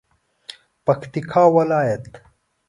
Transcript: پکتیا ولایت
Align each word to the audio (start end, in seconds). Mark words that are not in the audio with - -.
پکتیا 0.85 1.43
ولایت 1.55 2.03